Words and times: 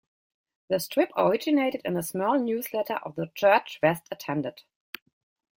The 0.67 0.79
strip 0.79 1.11
originated 1.15 1.83
in 1.85 1.95
a 1.95 2.01
small 2.01 2.39
newsletter 2.39 2.95
of 3.03 3.13
the 3.13 3.29
church 3.35 3.77
West 3.83 4.07
attended. 4.09 4.63